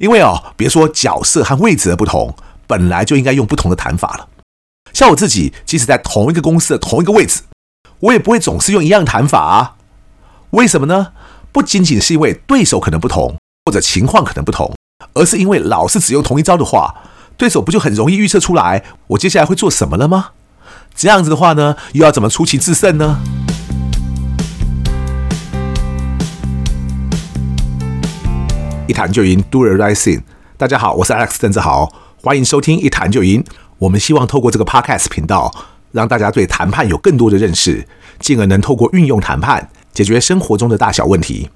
[0.00, 2.34] 因为哦，别说角色和位置的不同，
[2.66, 4.28] 本来就应该用不同的谈法了。
[4.92, 7.42] 像我自己，即使在同一个公司的同一个位置，
[8.00, 9.76] 我也不会总是用一样的谈法啊。
[10.50, 11.12] 为什么呢？
[11.50, 14.74] 不仅仅是因为对手可能不同，或者情况可能不同，
[15.14, 16.94] 而是因为老是只用同一招的话，
[17.36, 20.30] 对手不就很容易预测出来我接下来会做什么了吗？
[20.94, 23.20] 这样子的话呢，又要怎么出奇制胜呢？
[28.92, 30.20] 一谈就赢，Do the right thing。
[30.58, 31.90] 大家好，我是 Alex 郑志豪，
[32.22, 33.42] 欢迎收听一谈就赢。
[33.78, 35.50] 我们希望透过这个 Podcast 频道，
[35.92, 37.88] 让大家对谈判有更多的认识，
[38.18, 41.48] 进而能透过运用谈判解决生活中的大小问题。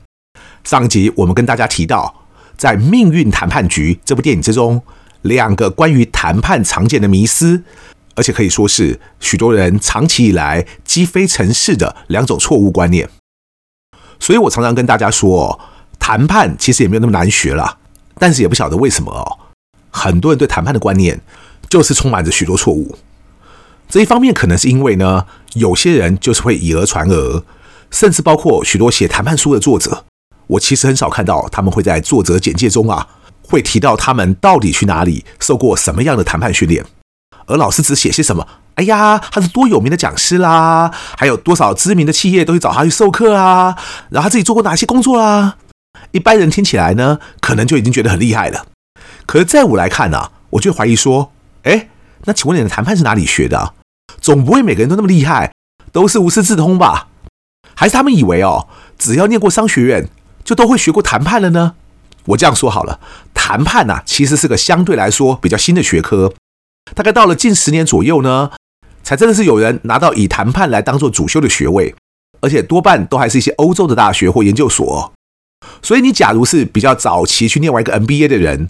[0.65, 2.23] 上一集我们跟大家提到，
[2.57, 4.83] 在《命运谈判局》这部电影之中，
[5.21, 7.65] 两个关于谈判常见的迷思，
[8.15, 13.11] 而且可以说是许多人长期以来积非成是的两种错误观念。
[14.19, 15.61] 所以我常常跟大家说。
[16.07, 17.79] 谈判其实也没有那么难学啦，
[18.17, 19.27] 但是也不晓得为什么哦，
[19.91, 21.21] 很多人对谈判的观念
[21.69, 22.97] 就是充满着许多错误。
[23.89, 27.43] 这一方面可能是因为呢，有些人就是会以讹传讹，
[27.91, 30.05] 甚至包括许多写谈判书的作者，
[30.47, 33.09] 我其实很少看到他们会在作者简介中啊，
[33.43, 36.87] 会提到他们到底去哪里受过什么样的谈判训练，
[37.47, 43.77] 而老师只写些什么，哎呀，他是多有名的讲师啦，还有多少知名的企业都去找他去授课啊，
[44.11, 45.57] 然后他自己做过哪些工作啦。
[46.17, 48.67] 一般人听起来呢，可能就已经觉得很厉害了。
[49.27, 51.31] 可是在我来看呢、我就怀疑说，
[51.65, 51.91] 哎，
[52.25, 53.75] 那请问你的谈判是哪里学的？
[54.19, 55.53] 总不会每个人都那么厉害，
[55.93, 57.09] 都是无师自通吧？
[57.75, 60.09] 还是他们以为哦，只要念过商学院，
[60.43, 61.75] 就都会学过谈判了呢？
[62.29, 62.99] 我这样说好了，
[63.35, 66.33] 谈判呐、啊，其实是个相对来说比较新的学科，
[66.95, 68.53] 大概到了近十年左右呢，
[69.03, 71.95] 才真的是有人拿到以谈判来当做主修的学位，
[72.41, 75.13] 而且多半都还是一些欧洲的大学或研究所。
[75.83, 78.69] 所以，你假如是比较早期去念完一个 MBA 的人，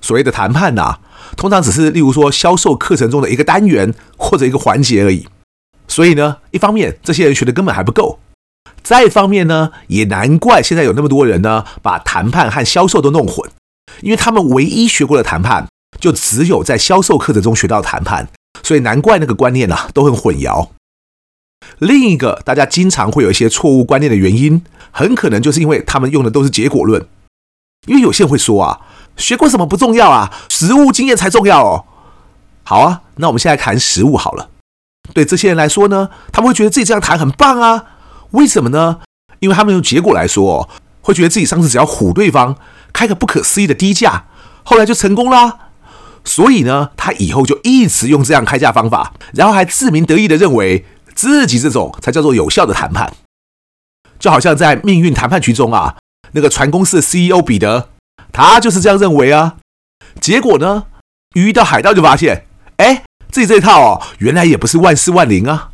[0.00, 0.98] 所谓的谈判呐、
[1.36, 5.26] 通常只是例如说销售课程中的一个单元或者一个环节而已。
[5.88, 8.18] 所以呢，一方面这些人学的根本还不够，
[8.82, 13.50] 再一方面呢，也难怪现在有那么多人呢把谈判和销售都弄混，
[14.02, 15.66] 因为他们唯一学过的谈判
[15.98, 18.28] 就只有在销售课程中学到谈判，
[18.62, 20.68] 所以难怪那个观念啊都很混淆。
[21.78, 27.06] 另一个大家经常会有一些错误观念的原因，很可能就是因为他们用的都是结果论。
[27.86, 28.80] 因为有些人会说啊，
[29.16, 31.84] 学过什么不重要啊，实物经验才重要哦。
[32.62, 34.50] 好啊，那我们现在谈实物好了。
[35.14, 37.84] 对这些人来说呢，他们会觉得自己这样谈很棒啊。
[38.32, 39.00] 为什么呢？
[39.38, 40.68] 因为他们用结果来说，
[41.00, 42.54] 会觉得自己上次只要唬对方，
[42.92, 44.26] 开个不可思议的低价，
[44.62, 45.70] 后来就成功啦。
[46.22, 50.84] 所以呢，他以后就一直用这样开价方法，然后还自鸣得意的认为。
[51.20, 53.12] 自己这种才叫做有效的谈判，
[54.18, 55.98] 就好像在命运谈判局中啊，
[56.32, 57.90] 那个船公司的 CEO 彼得，
[58.32, 59.56] 他就是这样认为啊。
[60.18, 60.84] 结果呢，
[61.34, 62.46] 遇到海盗就发现，
[62.78, 65.68] 哎，自己这一套哦，原来也不是万事万灵啊。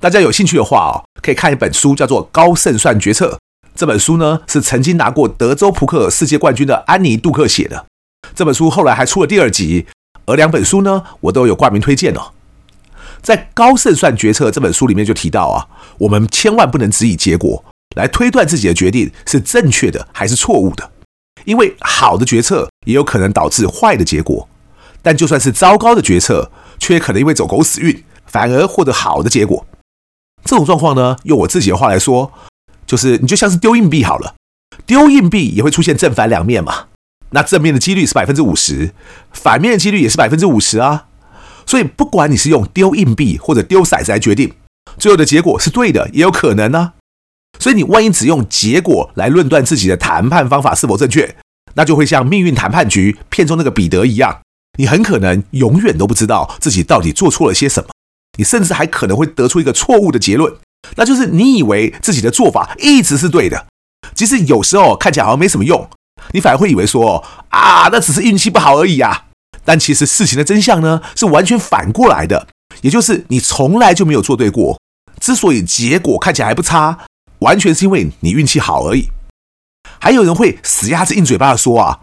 [0.00, 3.34] 大家有兴趣的话哦，可以看一本书，叫做《高胜算决策》。
[3.76, 7.86] 这本书呢，是曾经拿过德州扑克世界冠军的安妮杜克写的。
[8.34, 9.86] 这本书后来还出了第二集，
[10.26, 12.32] 而两本书呢，我都有挂名推荐哦。
[13.22, 17.64] 在《高胜算决策》这本书里面就提到啊，我们千万不能只以结果
[17.96, 20.90] 来推断自己的决定是正确的还是错误的，
[21.44, 24.48] 因为好的决策也有可能导致坏的结果，
[25.02, 29.66] 但就算是糟糕的决策，却可能因为走狗屎运，反而获得好的结果。
[30.44, 32.32] 这种状况呢，用我自己的话来说，
[32.86, 34.34] 就是你就像是丢硬币好了，
[34.86, 36.86] 丢硬币也会出现正反两面嘛，
[37.30, 38.94] 那正面的几率是百分之五十，
[39.30, 41.08] 反面的几率也是百分之五十啊。
[41.66, 44.52] 所以，不管你是用丢硬币或者丢骰子来决定，
[44.98, 46.92] 最后的结果是对的，也有可能呢。
[47.58, 51.36] 所以，你万一只用结果来论断自己的谈判方法是否正确，
[51.74, 54.40] 那就会像命运谈判局片中那个彼得一样，
[54.78, 57.88] 你很可能永远都不知道自己到底做错了些什么。
[58.38, 60.54] 你甚至还可能会得出一个错误的结论，
[60.96, 63.66] 那就是你以为自己的做法一直是对的，
[64.14, 65.88] 即使有时候看起来好像没什么用，
[66.32, 69.26] 你反而会以为说啊，那只是运气不好而已啊。
[69.64, 72.48] 但其实事情的真相呢，是完全反过来的，
[72.82, 74.78] 也就是你从来就没有做对过。
[75.20, 76.98] 之所以结果看起来还不差，
[77.40, 79.08] 完全是因为你运气好而已。
[79.98, 82.00] 还有人会死鸭子硬嘴巴的说啊，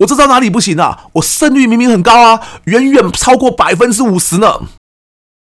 [0.00, 1.06] 我这招哪里不行啊？
[1.14, 4.60] 我胜率明明很高啊，远远超过百分之五十呢。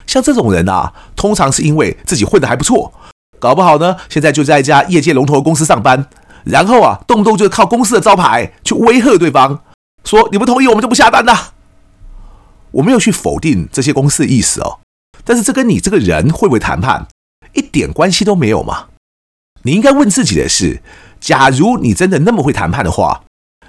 [0.06, 2.92] 像这种人啊，通常是因为自己混得还不错，
[3.38, 6.08] 搞不好呢，现在就在一家业界龙头的公司上班，
[6.44, 9.62] 然后啊，动不动就靠公司的招牌去威吓对方。
[10.04, 11.54] 说你不同意，我们就不下单了。
[12.72, 14.80] 我没有去否定这些公司的意思哦，
[15.24, 17.06] 但是这跟你这个人会不会谈判
[17.52, 18.86] 一点关系都没有嘛？
[19.64, 20.82] 你应该问自己的是：
[21.20, 23.24] 假如你真的那么会谈判的话，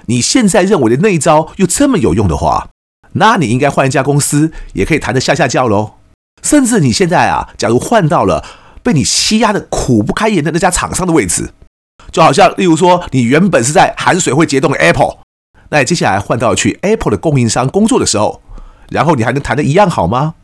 [0.06, 2.70] 你现在认为的那一招又这么有用的话，
[3.14, 5.96] 那你应该换一家公司，也可以谈得下下叫喽。
[6.42, 8.44] 甚至你现在啊，假如换到了
[8.82, 11.54] 被你欺压的苦不堪言的那家厂商的位置，
[12.12, 15.20] 就好像例如说，你原本是在含水会结冻的 Apple，
[15.74, 18.44] 那你接下来换到去 Apple 的供应商工作的时候，
[18.90, 20.36] 然后你还能谈得一样好吗？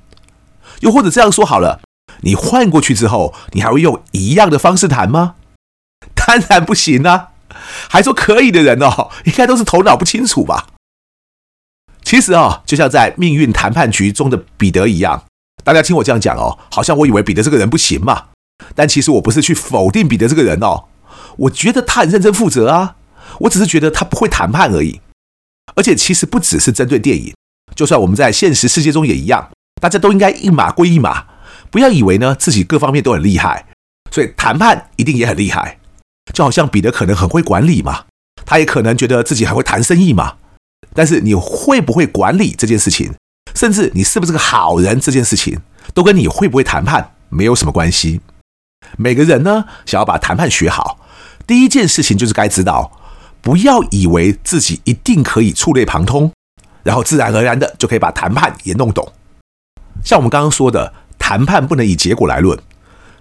[0.80, 1.82] 又或者这样说好了，
[2.22, 5.36] 你换过去之后，你还会用一样的方式谈吗？
[6.16, 7.28] 当然不行啊！
[7.88, 10.70] 还说可以的人哦，应该都是头脑不清楚吧？
[12.02, 15.26] 其实啊，就像在命运谈判局中的彼得一样，
[15.64, 18.30] 大家听我这样讲哦，好像我以为彼得这个人不行嘛。
[18.74, 20.86] 但其实我不是去否定彼得这个人哦，
[21.38, 22.96] 我觉得他很认真负责啊，
[23.42, 25.00] 我只是觉得他不会谈判而已。
[25.76, 27.34] 而且其实不只是针对电影，
[27.76, 29.50] 就算我们在现实世界中也一样，
[29.82, 31.26] 大家都应该一码归一码，
[31.70, 33.66] 不要以为呢自己各方面都很厉害，
[34.12, 35.80] 所以谈判一定也很厉害。
[36.34, 38.06] 就好像彼得可能很会管理嘛，
[38.46, 40.36] 他也可能觉得自己很会谈生意嘛。
[40.94, 43.14] 但是你会不会管理这件事情，
[43.56, 45.60] 甚至你是不是个好人这件事情，
[45.94, 48.22] 都跟你会不会谈判没有什么关系。
[48.98, 51.00] 每个人呢，想要把谈判学好，
[51.46, 52.99] 第一件事情就是该知道，
[53.42, 56.32] 不要以为自己一定可以触类旁通，
[56.84, 59.12] 然后自然而然的就可以把谈判也弄懂。
[60.04, 62.58] 像我们刚刚说的，谈判不能以结果来论，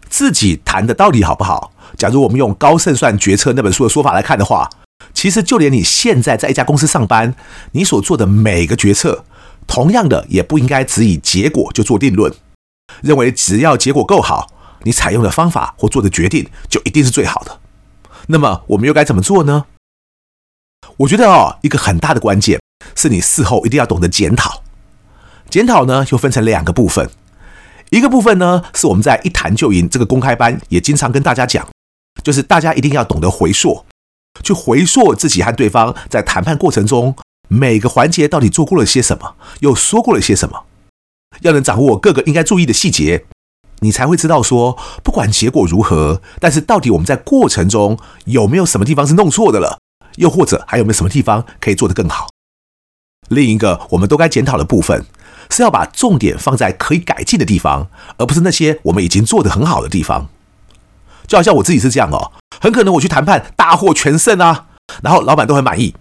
[0.08, 1.72] 自己谈的到底好不好？
[1.96, 4.68] 假如我们用《高胜算决策》那本书的说法来看的话，
[5.14, 7.34] 其实就连你现在在一家公司上班，
[7.72, 9.24] 你所做的每个决策，
[9.66, 12.32] 同样的也不应该只以结果就做定论，
[13.02, 14.48] 认为只要结果够好，
[14.82, 17.58] 你采用的方法或做的决定就一定是最好的。
[18.26, 19.64] 那么我们又该怎么做呢？
[20.98, 22.60] 我觉得哦，一个很大的关键
[22.96, 24.62] 是你事后一定要懂得检讨。
[25.48, 27.08] 检讨呢，又分成两个部分，
[27.90, 31.66] 一个部分呢是我们在一谈就赢这个公开班也经常跟大家讲。
[32.24, 33.84] 就是大家一定要懂得回溯，
[34.42, 37.14] 去回溯自己和对方在谈判过程中
[37.46, 40.64] 每个环节到底做过了些什么，又说过了些什么，
[41.42, 43.24] 要能掌握各个应该注意的细节，
[43.78, 49.78] 你才会知道说，不管结果如何，但是到底我们在过程中有没有什么地方是弄错的了，
[50.18, 52.28] 又或者还有没有什么地方可以做得更好。
[53.28, 55.04] 另一个我们都该检讨的部分，
[55.50, 57.88] 是要把重点放在可以改进的地方，
[58.18, 60.28] 而不是那些我们已经做得很好的地方。
[61.26, 64.68] 就好像我自己是这样哦，很可能我去谈判大获全胜啊，
[65.02, 65.94] 然后老板都很满意。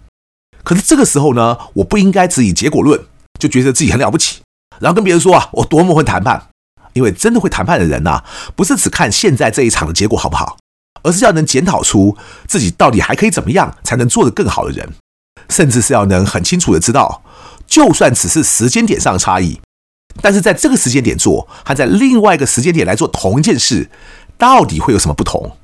[0.63, 3.05] 可是这个时候呢，我不应该只以结果论，
[3.39, 4.41] 就觉得自己很了不起，
[4.79, 6.47] 然后跟别人说啊，我多么会谈判。
[6.93, 8.23] 因为真的会谈判的人呐，
[8.55, 10.57] 不是只看现在这一场的结果好不好，
[11.07, 12.17] 而是要能检讨出
[12.47, 14.93] 自己到底还可以怎么样才能做得更好的人，
[15.47, 17.23] 甚至是要能很清楚的知道，
[17.65, 19.61] 就算只是时间点上的差异，
[20.21, 23.89] 但是在这个时间点做，还在另外一个时间点来做同一件事。
[24.37, 25.57] 到底会有什么不同？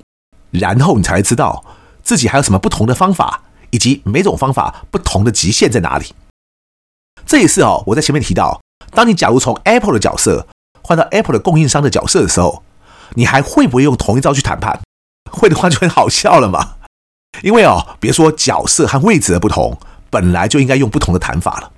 [0.49, 1.63] 然后你才会知道
[2.01, 6.15] 自己还有什么不同的方法，以及每种方法不同的极限在哪里。
[7.25, 8.61] 这也是哦，我在前面提到，
[8.91, 10.47] 当你假如从 Apple 的角色
[10.81, 12.63] 换到 Apple 的供应商的角色的时候，
[13.13, 14.79] 你还会不会用同一招去谈判？
[15.33, 16.75] 会的话就很好笑了嘛。
[17.41, 19.77] 因为哦，别说角色和位置的不同，
[20.09, 21.71] 本来就应该用不同的谈法了。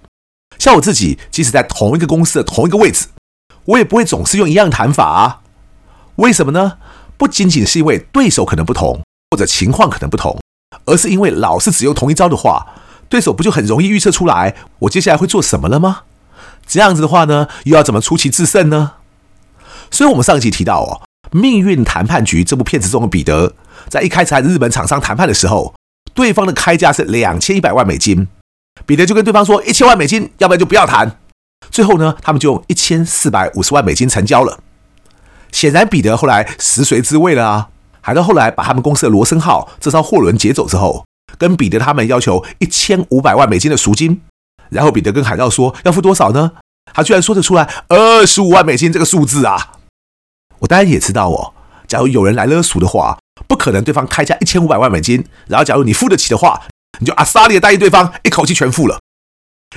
[0.60, 3.08] 像我自己，即使在同一个公司的同一个位置，
[3.66, 5.42] 我也不会总是用一样的谈法啊。
[6.18, 6.78] 为什么呢？
[7.18, 10.38] 不仅仅是因为对手可能不同，或者情况可能不同，
[10.86, 12.68] 而是因为老是只用同一招的话，
[13.08, 16.04] 对手不就很容易预测出来我接下来会做什么了吗？
[16.68, 18.94] 这样子的话呢，又要怎么出奇制胜呢？
[19.92, 21.02] 所以，我们上一集提到哦，
[21.36, 23.54] 《命运谈判局》这部片子中的彼得，
[23.90, 25.76] 在一开始和日本厂商谈判的时候，
[26.14, 28.30] 对方的开价是两千一百万美金，
[28.86, 31.20] 彼得就跟对方说一千万美金，要不然就不要谈。
[31.70, 34.60] 最后呢，他们就用一千四百五十万美金成交了。
[35.52, 37.68] 显然，彼得后来食髓知味了啊！
[38.00, 41.04] 海盗后来把他们公司的罗森号这艘货轮劫走之后，
[41.38, 44.22] 跟彼得他们要求一千五百万美金的赎金。
[44.70, 46.54] 然后彼得跟海盗说要付多少呢？
[46.94, 49.74] 他居然说得出来二十五万美金这个数字啊！
[50.66, 51.54] 我当然也知道哦，
[51.88, 56.60] 假如有人来勒赎的话，不可能对方开价一千五百万美金，然后假如你付得起的话，
[57.00, 59.00] 你就阿萨利的答应对方一口气全付了。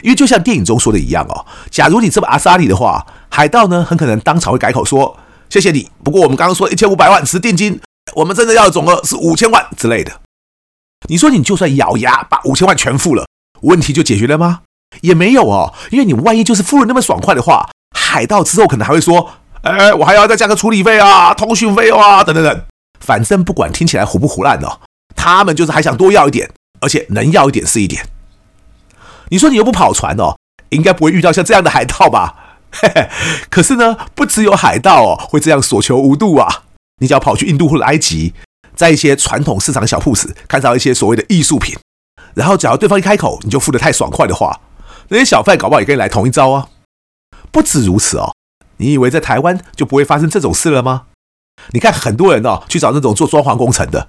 [0.02, 5.18] 因为就像电影中说的一样哦，假如你这么阿萨利的话，海盗呢很可能当场会改口说。
[5.50, 5.90] 谢谢你。
[6.04, 7.80] 不过我们刚刚说一千五百万是定金，
[8.14, 10.21] 我们真的要的总额是五千万之类的。
[11.09, 13.26] 你说你就算咬牙把五千万全付了，
[13.62, 14.61] 问题就解决了吗？
[15.00, 19.30] 也没有哦，因为你万一就是付了那么爽快的话，海盗之后可能还会说
[19.62, 22.62] ：“哎，我还要再加个处理费啊、通讯费啊，等等等。”
[23.00, 24.81] 反正不管听起来唬不唬烂哦，
[25.15, 26.50] 他们就是还想多要一点，
[26.81, 28.07] 而且能要一点是一点。
[29.31, 30.37] 你说你又不跑船哦，
[30.71, 32.35] 应该不会遇到像这样的海盗吧？
[32.71, 33.09] 嘿嘿，
[33.49, 36.65] 可是呢，不只有海盗哦会这样所求无度啊！
[37.00, 38.35] 你只要跑去印度或者埃及，
[38.75, 41.75] 在一些传统市场小铺子看到一些所谓的艺术品，
[42.35, 44.61] 然后只要对方一开口，你就付得太爽快的话，
[45.09, 46.69] 那些小贩搞不好也跟你来同一招啊。
[47.50, 48.35] 不止如此哦，
[48.79, 51.03] 你以为在台湾就不会发生这种事了吗？
[51.73, 54.09] 你看很多人哦去找那种做装潢工程的，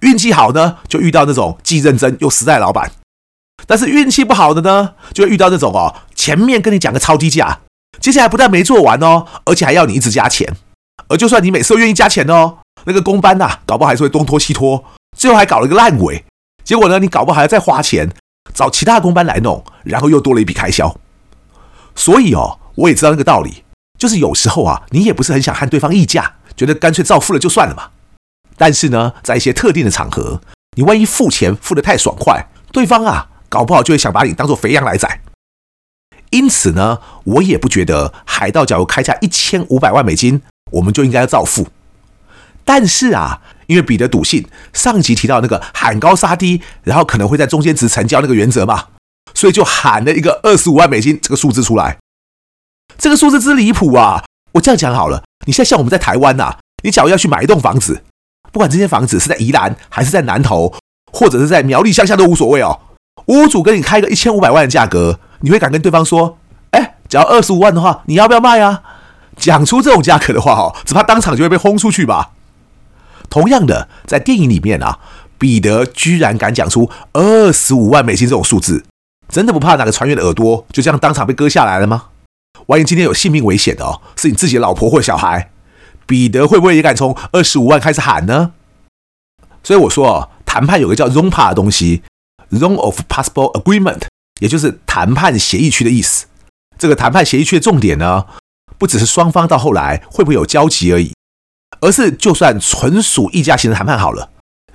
[0.00, 2.92] 运气好呢就遇到那种既认真又实在的老板，
[3.66, 7.60] 但是运气不好的呢，就会遇到那种哦前面跟你讲个超低价，
[7.98, 10.56] 接下来不但没做完哦，而且还要你一直加钱，
[11.08, 14.84] 而就算你每次都愿意加钱哦，那个工班呐、啊，搞不好还是会东拖西拖，
[15.16, 16.24] 最后还搞了一个烂尾，
[16.62, 18.10] 结果呢你搞不好还要再花钱
[18.52, 20.94] 找其他工班来弄，然后又多了一笔开销，
[21.94, 22.58] 所以哦。
[22.74, 23.64] 我也知道那个道理，
[24.02, 27.90] 就是有时候啊，你也不是很想和对方议价，觉得干脆照付了就算了嘛。
[28.56, 30.40] 但是呢，在一些特定的场合，
[30.76, 35.20] 你万一付钱付得太爽快，对方啊，搞不好就会想把你当做肥羊来宰。
[36.30, 40.42] 因此呢，我也不觉得海盗假如开价一千五百万美金，
[40.72, 41.68] 我们就应该要照付。
[42.64, 48.86] 但是啊，因为彼得笃信上集提到那个喊高杀低，然后可能会在中间值成交那个原则嘛，
[49.32, 51.98] 所以就喊了一个二十五万美金这个数字出来。
[53.02, 54.22] 这个数字之离谱啊！
[54.52, 56.54] 我这样讲好了，你现在像我们在台湾呐，
[56.84, 58.04] 你假如要去买一栋房子，
[58.52, 60.72] 不管这间房子是在宜兰还是在南投，
[61.12, 62.78] 或者是在苗栗乡下都无所谓哦。
[63.26, 66.38] 屋主跟你开个一千五百万的价格，你会敢跟对方说
[66.70, 68.82] ：“哎，只要二十五万的话，你要不要卖啊？”
[69.36, 72.30] 讲出这种价格的话哦，只怕当场就会被轰出去吧。
[73.28, 75.00] 同样的，在电影里面啊，
[75.36, 78.84] 彼得居然敢讲出二十五万美金这种数字，
[79.28, 82.04] 真的不怕哪个船员的耳朵就这样当场被割下来了吗？
[82.66, 85.50] 万一今天有性命危险的哦，是你自己的老婆或小孩，
[86.06, 88.52] 彼得会不会也敢从二十五万开始喊呢？
[89.62, 92.02] 所以我说哦，谈判有个叫 ROMPA 的东西
[92.50, 94.02] ，Zone of Possible Agreement，
[94.40, 96.26] 也就是谈判协议区的意思。
[96.78, 98.26] 这个谈判协议区的重点呢，
[98.78, 101.14] 不只是双方到后来会不会有交集而已，
[101.80, 104.30] 而是就算纯属议价型的谈判好了，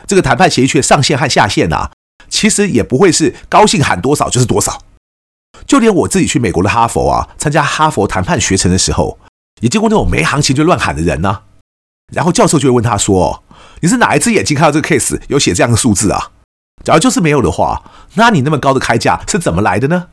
[0.05, 1.91] 这个谈判协议区的上限和下限啊，
[2.29, 4.81] 其实也不会是高兴喊多少就是多少。
[5.65, 9.17] 就连我自己去美国的哈佛啊，参加哈佛谈判学程的时候，
[9.61, 11.43] 也见过那种没行情就乱喊的人呢、
[12.13, 13.43] 然后教授就会问他说
[13.81, 16.31] ：“你是哪一只眼睛看到这个 case 有写这样的数字啊？
[16.83, 17.83] 假如就是没有的话，
[18.13, 20.07] 那你那么高的开价是怎么来的呢？”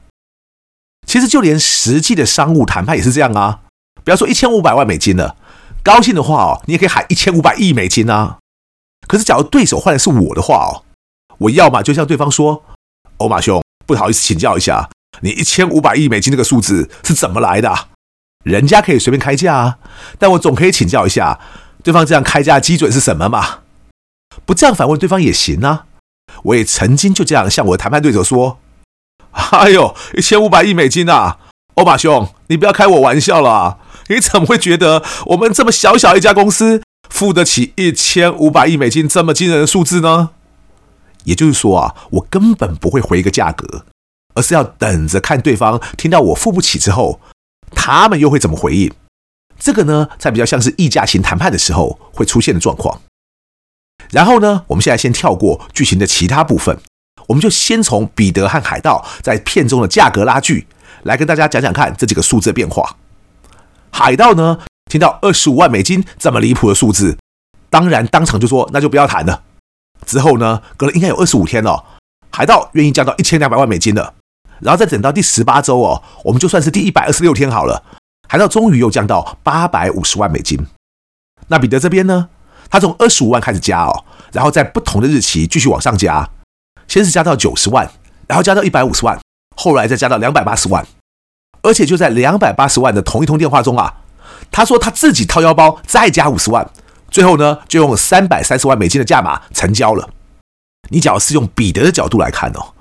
[1.06, 3.60] 其实就连实际的商务谈判也是这样啊。
[4.02, 5.36] 不要说一千五百万美金了，
[5.82, 8.38] 高兴的话哦，你也可以喊一千五百亿美金啊。
[9.06, 10.82] 可是假如对手换的是我的话哦，
[11.38, 12.62] 我要么就向对方说
[13.18, 14.88] ：“欧马兄，不好意思，请教一下。”
[15.20, 17.88] 你一千五百亿美金这个数字是怎么来的？
[18.44, 19.78] 人家可以随便开价啊，
[20.18, 21.40] 但我总可以请教一下，
[21.82, 23.60] 对方这样开价基准是什么嘛？
[24.44, 25.86] 不这样反问对方也行啊。
[26.42, 28.58] 我也曾经就这样向我的谈判对手说
[29.32, 31.38] ：“哎呦，一千五百亿美金啊，
[31.74, 33.78] 欧马兄，你不要开我玩笑了。
[34.08, 40.30] 你怎么会觉得我们这么小小一家公司付得起一千五百亿美金这么惊人的数字呢？
[41.24, 43.86] 也就是说啊，我根本不会回一个价格。”
[44.34, 47.20] 而是要等着看对方听到我付不起之后，
[47.74, 48.92] 他们又会怎么回应？
[49.58, 53.00] 这个呢，才比较像是议价型谈判的时候会出现的状况。
[54.10, 56.76] 然后呢，我们现在先跳过剧情的其他部分，
[57.28, 60.66] 我们就先从彼得和海盗在片中的价格拉锯
[61.04, 62.96] 来跟大家讲讲看这几个数字的变化。
[63.90, 64.58] 海盗呢，
[64.90, 67.16] 听到二十五万美金这么离谱的数字，
[67.70, 69.42] 当然当场就说那就不要谈了。
[70.04, 71.84] 之后呢，隔了应该有二十五天了，
[72.30, 74.14] 海盗愿意降到一千两百万美金了。
[74.64, 77.84] 然后再等到第十八周哦，我们就算是第一百二十六天好了，
[78.26, 80.58] 海盗终于又降到八百五十万美金。
[81.48, 82.30] 那彼得这边呢？
[82.70, 86.30] 他从二十五万开始加哦，然后在不同的日期继续往上加，
[86.88, 87.88] 先是加到九十万，
[88.26, 89.20] 然后加到一百五十万，
[89.54, 90.86] 后来再加到两百八十万。
[91.60, 93.96] 而且就在两百八十万的同一通电话中啊，
[94.50, 96.66] 他说他自己掏腰包再加五十万，
[97.10, 100.08] 最后呢就用三百三十万美金的价码成交了。
[100.88, 102.72] 你只要是用彼得的角度来看哦，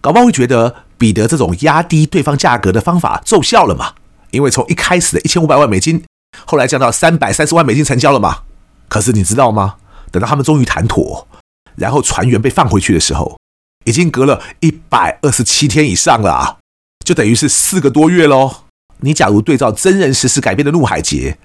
[0.00, 0.74] 搞不好会觉得。
[1.00, 3.94] 彼得这种压低对方价格的方法奏效了嘛？
[4.32, 6.04] 因为从一开始的一千五百万美金，
[6.44, 8.42] 后来降到三百三十万美金成交了嘛？
[8.86, 9.76] 可是你知道吗？
[10.12, 11.26] 等到他们终于谈妥，
[11.76, 13.38] 然后船员被放回去的时候，
[13.86, 16.58] 已经隔了一百二十七天以上了啊，
[17.02, 18.64] 就等于是四个多月喽。
[18.98, 21.38] 你假如对照真人实时改编的《怒海劫》，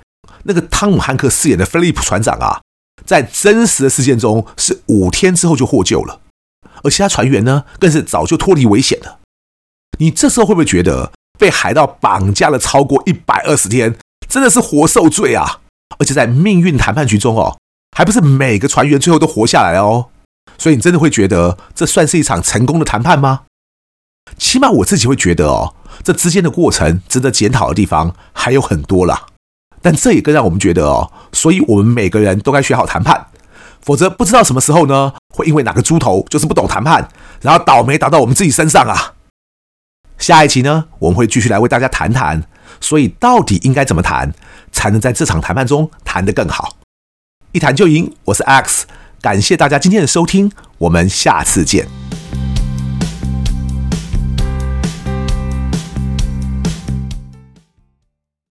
[0.43, 2.59] 那个汤姆汉克饰演的菲利普船长啊，
[3.05, 6.19] 在真实的事件中是五天之后就获救了，
[6.83, 9.19] 而其他船员呢，更是早就脱离危险了。
[9.97, 13.95] 你这时候会不会觉得被海盗绑架了超过一百二十天，
[14.27, 15.59] 真的是活受罪啊？
[15.99, 17.57] 而且在命运谈判局中哦，
[17.95, 20.07] 还不是每个船员最后都活下来哦。
[20.57, 23.41] 所以你真的会觉得这算是一场成功的谈判吗？
[24.37, 29.25] 起码我自己会觉得哦，这之间的过程值得检讨的地方还有很多啦。
[29.81, 33.27] 但这也更让我们觉得哦，所以我们每个人都该学好谈判，
[33.81, 37.07] 否则不知道什么时候呢，会因为哪个猪头就是不懂谈判，
[37.41, 39.14] 然后倒霉打到我们自己身上啊。
[40.17, 42.43] 下一期呢，我们会继续来为大家谈谈，
[42.79, 44.33] 所以到底应该怎么谈，
[44.71, 46.77] 才能在这场谈判中谈得更好？
[47.51, 48.85] 一谈就赢，我是 X，
[49.21, 51.87] 感谢大家今天的收听，我们下次见。